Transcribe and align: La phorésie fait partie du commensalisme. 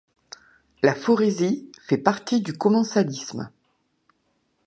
La 0.81 0.95
phorésie 0.95 1.71
fait 1.85 1.99
partie 1.99 2.41
du 2.41 2.53
commensalisme. 2.53 3.51